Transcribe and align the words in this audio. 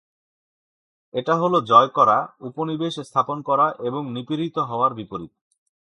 এটা 1.13 1.33
হল 1.35 1.53
জয় 1.61 1.89
করা, 1.89 2.17
উপনিবেশ 2.41 2.95
স্থাপন 2.99 3.37
করা 3.41 3.67
এবং 3.79 4.01
নিপীড়িত 4.11 4.57
হওয়ার 4.59 4.91
বিপরীত। 4.93 5.33